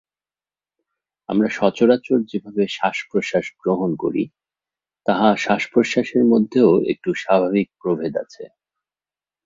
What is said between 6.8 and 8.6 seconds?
একটু স্বাভাবিক প্রভেদ আছে।